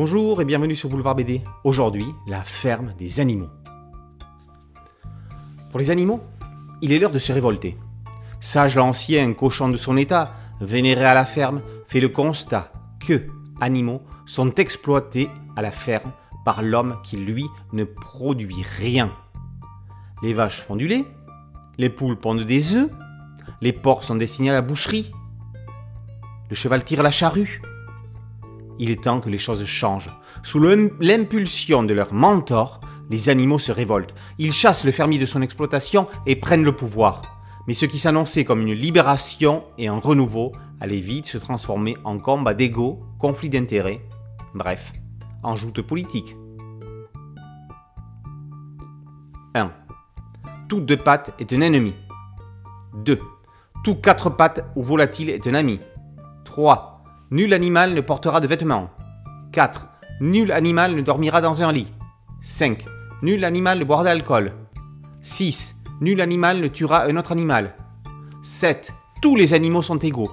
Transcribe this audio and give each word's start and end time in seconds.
Bonjour 0.00 0.40
et 0.40 0.44
bienvenue 0.44 0.76
sur 0.76 0.88
Boulevard 0.88 1.16
BD. 1.16 1.42
Aujourd'hui, 1.64 2.06
la 2.28 2.44
ferme 2.44 2.94
des 3.00 3.18
animaux. 3.18 3.48
Pour 5.70 5.80
les 5.80 5.90
animaux, 5.90 6.20
il 6.82 6.92
est 6.92 7.00
l'heure 7.00 7.10
de 7.10 7.18
se 7.18 7.32
révolter. 7.32 7.76
Sage 8.38 8.76
l'ancien 8.76 9.32
cochon 9.32 9.68
de 9.68 9.76
son 9.76 9.96
état, 9.96 10.34
vénéré 10.60 11.04
à 11.04 11.14
la 11.14 11.24
ferme, 11.24 11.62
fait 11.84 11.98
le 11.98 12.10
constat 12.10 12.70
que 13.00 13.26
animaux 13.60 14.00
sont 14.24 14.54
exploités 14.54 15.28
à 15.56 15.62
la 15.62 15.72
ferme 15.72 16.12
par 16.44 16.62
l'homme 16.62 16.98
qui, 17.02 17.16
lui, 17.16 17.46
ne 17.72 17.82
produit 17.82 18.62
rien. 18.78 19.10
Les 20.22 20.32
vaches 20.32 20.60
font 20.60 20.76
du 20.76 20.86
lait, 20.86 21.06
les 21.76 21.90
poules 21.90 22.16
pondent 22.16 22.44
des 22.44 22.76
œufs, 22.76 22.90
les 23.60 23.72
porcs 23.72 24.04
sont 24.04 24.14
destinés 24.14 24.50
à 24.50 24.52
la 24.52 24.62
boucherie, 24.62 25.10
le 26.50 26.54
cheval 26.54 26.84
tire 26.84 27.02
la 27.02 27.10
charrue. 27.10 27.60
Il 28.78 28.90
est 28.90 29.02
temps 29.02 29.20
que 29.20 29.30
les 29.30 29.38
choses 29.38 29.64
changent. 29.64 30.10
Sous 30.42 30.60
l'impulsion 30.60 31.82
de 31.82 31.94
leur 31.94 32.12
mentor, 32.12 32.80
les 33.10 33.28
animaux 33.28 33.58
se 33.58 33.72
révoltent. 33.72 34.14
Ils 34.38 34.52
chassent 34.52 34.84
le 34.84 34.92
fermier 34.92 35.18
de 35.18 35.26
son 35.26 35.42
exploitation 35.42 36.06
et 36.26 36.36
prennent 36.36 36.64
le 36.64 36.72
pouvoir. 36.72 37.22
Mais 37.66 37.74
ce 37.74 37.86
qui 37.86 37.98
s'annonçait 37.98 38.44
comme 38.44 38.62
une 38.62 38.72
libération 38.72 39.64
et 39.76 39.88
un 39.88 39.98
renouveau 39.98 40.52
allait 40.80 41.00
vite 41.00 41.26
se 41.26 41.38
transformer 41.38 41.96
en 42.04 42.18
combat 42.18 42.54
d'ego, 42.54 43.02
conflit 43.18 43.48
d'intérêts, 43.48 44.00
bref, 44.54 44.92
en 45.42 45.56
joute 45.56 45.82
politique. 45.82 46.36
1. 49.54 49.72
Tout 50.68 50.80
deux 50.80 50.96
pattes 50.96 51.34
est 51.38 51.52
un 51.52 51.60
ennemi. 51.60 51.94
2. 52.94 53.20
Tout 53.84 53.96
quatre 53.96 54.30
pattes 54.30 54.64
ou 54.76 54.82
volatile 54.82 55.30
est 55.30 55.46
un 55.46 55.54
ami. 55.54 55.80
3. 56.44 56.97
Nul 57.30 57.52
animal 57.52 57.92
ne 57.92 58.00
portera 58.00 58.40
de 58.40 58.46
vêtements. 58.46 58.88
4. 59.52 59.86
Nul 60.22 60.50
animal 60.50 60.94
ne 60.94 61.02
dormira 61.02 61.42
dans 61.42 61.62
un 61.62 61.70
lit. 61.72 61.92
5. 62.40 62.86
Nul 63.20 63.44
animal 63.44 63.78
ne 63.78 63.84
boira 63.84 64.02
d'alcool. 64.02 64.54
6. 65.20 65.82
Nul 66.00 66.22
animal 66.22 66.58
ne 66.62 66.68
tuera 66.68 67.04
un 67.04 67.16
autre 67.18 67.32
animal. 67.32 67.74
7. 68.40 68.94
Tous 69.20 69.36
les 69.36 69.52
animaux 69.52 69.82
sont 69.82 69.98
égaux. 69.98 70.30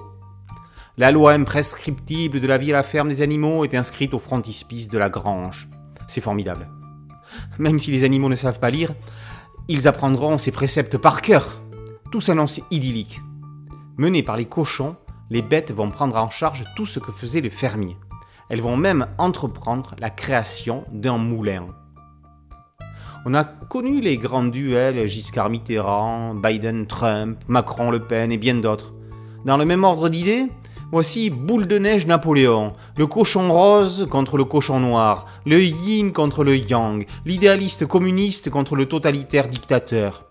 La 0.96 1.10
loi 1.10 1.32
imprescriptible 1.32 2.40
de 2.40 2.46
la 2.46 2.56
vie 2.56 2.72
à 2.72 2.76
la 2.76 2.82
ferme 2.82 3.10
des 3.10 3.20
animaux 3.20 3.64
est 3.64 3.74
inscrite 3.74 4.14
au 4.14 4.18
frontispice 4.18 4.88
de 4.88 4.96
la 4.96 5.10
grange. 5.10 5.68
C'est 6.08 6.22
formidable. 6.22 6.66
Même 7.58 7.78
si 7.78 7.90
les 7.90 8.04
animaux 8.04 8.30
ne 8.30 8.36
savent 8.36 8.60
pas 8.60 8.70
lire, 8.70 8.94
ils 9.68 9.86
apprendront 9.86 10.38
ces 10.38 10.50
préceptes 10.50 10.96
par 10.96 11.20
cœur. 11.20 11.60
Tout 12.10 12.22
s'annonce 12.22 12.62
idyllique. 12.70 13.20
Menés 13.98 14.22
par 14.22 14.38
les 14.38 14.46
cochons, 14.46 14.96
les 15.30 15.42
bêtes 15.42 15.72
vont 15.72 15.90
prendre 15.90 16.16
en 16.16 16.30
charge 16.30 16.64
tout 16.76 16.86
ce 16.86 16.98
que 16.98 17.12
faisait 17.12 17.40
le 17.40 17.50
fermier. 17.50 17.96
Elles 18.48 18.60
vont 18.60 18.76
même 18.76 19.08
entreprendre 19.18 19.96
la 19.98 20.10
création 20.10 20.84
d'un 20.92 21.18
moulin. 21.18 21.66
On 23.24 23.34
a 23.34 23.42
connu 23.42 24.00
les 24.00 24.18
grands 24.18 24.44
duels 24.44 25.08
Giscard 25.08 25.50
Mitterrand, 25.50 26.34
Biden 26.34 26.86
Trump, 26.86 27.40
Macron 27.48 27.90
Le 27.90 27.98
Pen 27.98 28.30
et 28.30 28.38
bien 28.38 28.54
d'autres. 28.54 28.94
Dans 29.44 29.56
le 29.56 29.64
même 29.64 29.82
ordre 29.82 30.08
d'idées, 30.08 30.46
voici 30.92 31.30
Boule 31.30 31.66
de 31.66 31.78
neige 31.78 32.06
Napoléon, 32.06 32.72
le 32.96 33.08
cochon 33.08 33.52
rose 33.52 34.06
contre 34.08 34.36
le 34.36 34.44
cochon 34.44 34.78
noir, 34.78 35.26
le 35.44 35.60
yin 35.60 36.12
contre 36.12 36.44
le 36.44 36.56
yang, 36.56 37.04
l'idéaliste 37.24 37.86
communiste 37.86 38.48
contre 38.48 38.76
le 38.76 38.86
totalitaire 38.86 39.48
dictateur. 39.48 40.25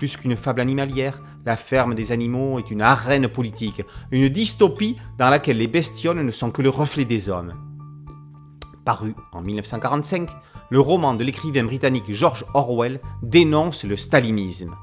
Plus 0.00 0.16
qu'une 0.16 0.38
fable 0.38 0.62
animalière, 0.62 1.20
la 1.44 1.58
ferme 1.58 1.94
des 1.94 2.10
animaux 2.10 2.58
est 2.58 2.70
une 2.70 2.80
arène 2.80 3.28
politique, 3.28 3.82
une 4.10 4.30
dystopie 4.30 4.96
dans 5.18 5.28
laquelle 5.28 5.58
les 5.58 5.66
bestioles 5.66 6.24
ne 6.24 6.30
sont 6.30 6.50
que 6.50 6.62
le 6.62 6.70
reflet 6.70 7.04
des 7.04 7.28
hommes. 7.28 7.52
Paru 8.86 9.14
en 9.32 9.42
1945, 9.42 10.30
le 10.70 10.80
roman 10.80 11.12
de 11.12 11.22
l'écrivain 11.22 11.64
britannique 11.64 12.10
George 12.10 12.46
Orwell 12.54 13.02
dénonce 13.22 13.84
le 13.84 13.94
stalinisme. 13.98 14.74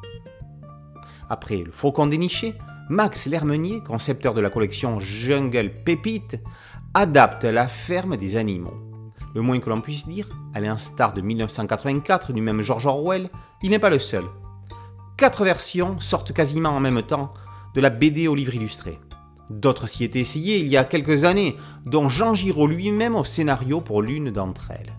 Après 1.32 1.64
Le 1.64 1.72
Faucon 1.72 2.06
déniché, 2.06 2.54
Max 2.88 3.26
Lermenier, 3.26 3.82
concepteur 3.82 4.36
de 4.36 4.42
la 4.42 4.52
collection 4.52 5.00
Jungle 5.00 5.82
Pépite, 5.84 6.40
adapte 6.94 7.44
la 7.44 7.68
ferme 7.68 8.18
des 8.18 8.38
animaux. 8.38 8.78
Le 9.34 9.42
moins 9.42 9.60
que 9.60 9.72
l'on 9.72 9.82
puisse 9.82 10.08
dire, 10.08 10.30
à 10.54 10.60
l'instar 10.60 11.14
de 11.14 11.22
1984 11.22 12.34
du 12.34 12.42
même 12.42 12.62
George 12.62 12.86
Orwell, 12.86 13.32
il 13.64 13.72
n'est 13.72 13.80
pas 13.80 13.90
le 13.90 13.98
seul 13.98 14.24
quatre 15.18 15.44
versions 15.44 16.00
sortent 16.00 16.32
quasiment 16.32 16.70
en 16.70 16.80
même 16.80 17.02
temps 17.02 17.34
de 17.74 17.82
la 17.82 17.90
BD 17.90 18.28
au 18.28 18.36
livre 18.36 18.54
illustré. 18.54 19.00
D'autres 19.50 19.88
s'y 19.88 20.04
étaient 20.04 20.20
essayées 20.20 20.60
il 20.60 20.68
y 20.68 20.78
a 20.78 20.84
quelques 20.84 21.24
années, 21.24 21.56
dont 21.86 22.08
Jean 22.08 22.36
Giraud 22.36 22.68
lui-même 22.68 23.16
au 23.16 23.24
scénario 23.24 23.82
pour 23.82 24.02
l'une 24.02 24.30
d'entre 24.30 24.72
elles. 24.72 24.94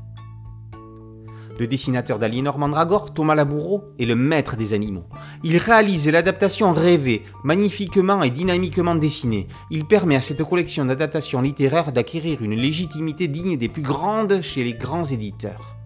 Le 1.59 1.67
dessinateur 1.67 2.19
d'Aliénor 2.19 2.59
Mandragore, 2.59 3.13
Thomas 3.13 3.35
Laboureau, 3.35 3.85
est 3.99 4.07
le 4.07 4.15
maître 4.15 4.57
des 4.57 4.75
animaux. 4.75 5.07
Il 5.43 5.57
réalise 5.57 6.09
l'adaptation 6.09 6.73
rêvée, 6.73 7.25
magnifiquement 7.43 8.23
et 8.23 8.31
dynamiquement 8.31 8.95
dessinée. 8.95 9.49
Il 9.71 9.85
permet 9.85 10.17
à 10.17 10.21
cette 10.21 10.43
collection 10.43 10.85
d'adaptations 10.85 11.43
littéraires 11.43 11.93
d'acquérir 11.93 12.43
une 12.43 12.55
légitimité 12.55 13.27
digne 13.27 13.57
des 13.57 13.69
plus 13.69 13.83
grandes 13.83 14.41
chez 14.41 14.63
les 14.63 14.75
grands 14.75 15.05
éditeurs. 15.05 15.78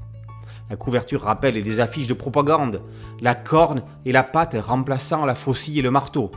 La 0.70 0.76
couverture 0.76 1.22
rappelle 1.22 1.54
les 1.54 1.80
affiches 1.80 2.06
de 2.06 2.14
propagande, 2.14 2.82
la 3.20 3.34
corne 3.34 3.82
et 4.04 4.12
la 4.12 4.22
patte 4.22 4.56
remplaçant 4.58 5.24
la 5.24 5.34
faucille 5.34 5.78
et 5.78 5.82
le 5.82 5.90
marteau. 5.90 6.30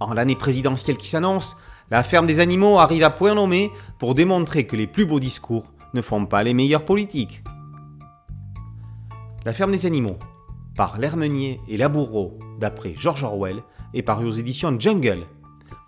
En 0.00 0.14
l'année 0.14 0.36
présidentielle 0.36 0.96
qui 0.96 1.08
s'annonce, 1.08 1.56
la 1.90 2.02
ferme 2.02 2.26
des 2.26 2.40
animaux 2.40 2.78
arrive 2.78 3.02
à 3.02 3.10
point 3.10 3.34
nommé 3.34 3.70
pour 3.98 4.14
démontrer 4.14 4.66
que 4.66 4.76
les 4.76 4.86
plus 4.86 5.06
beaux 5.06 5.20
discours 5.20 5.72
ne 5.94 6.02
font 6.02 6.26
pas 6.26 6.42
les 6.42 6.54
meilleurs 6.54 6.84
politiques. 6.84 7.42
La 9.44 9.52
ferme 9.52 9.72
des 9.72 9.86
animaux, 9.86 10.18
par 10.76 10.98
L'Hermenier 10.98 11.60
et 11.68 11.76
Laboureau, 11.76 12.38
d'après 12.60 12.94
George 12.96 13.24
Orwell, 13.24 13.62
est 13.94 14.02
paru 14.02 14.26
aux 14.26 14.32
éditions 14.32 14.78
Jungle. 14.78 15.26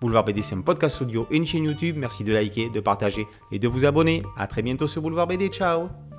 Boulevard 0.00 0.24
BD, 0.24 0.40
c'est 0.40 0.54
un 0.54 0.62
podcast 0.62 1.02
audio 1.02 1.26
et 1.30 1.36
une 1.36 1.46
chaîne 1.46 1.64
YouTube. 1.64 1.96
Merci 1.98 2.24
de 2.24 2.32
liker, 2.32 2.70
de 2.70 2.80
partager 2.80 3.26
et 3.52 3.58
de 3.58 3.68
vous 3.68 3.84
abonner. 3.84 4.22
A 4.36 4.46
très 4.46 4.62
bientôt 4.62 4.88
sur 4.88 5.02
Boulevard 5.02 5.26
BD. 5.26 5.48
Ciao 5.48 6.09